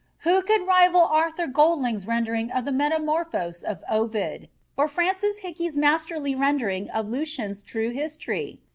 Who 0.21 0.41
could 0.41 0.65
rival 0.65 1.01
Arthur 1.01 1.45
Golding's 1.45 2.07
rendering 2.07 2.49
of 2.49 2.65
the 2.65 2.71
Metamorphoses 2.71 3.63
of 3.63 3.83
Ovid, 3.87 4.49
or 4.75 4.87
Francis 4.87 5.41
Hicke's 5.43 5.77
masterly 5.77 6.33
rendering 6.33 6.89
of 6.89 7.07
Lucian's 7.07 7.61
True 7.61 7.91
History? 7.91 8.59